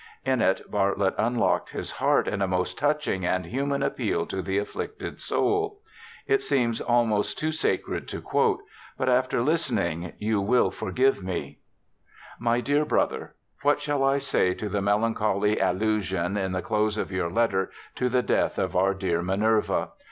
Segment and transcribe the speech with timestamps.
[0.25, 4.57] In it Bartletf unlocked his heart in a most touching and human appeal to the
[4.57, 5.79] afflicted soul.
[6.25, 8.63] It seems almost too sacred to quote,
[8.97, 11.59] but after listening you will forgive me:'
[12.49, 16.97] My dear Brother: What shall I say to the melan choly allusion, in the close
[16.97, 19.89] of 3'our letter, to the death of our dear Minerva?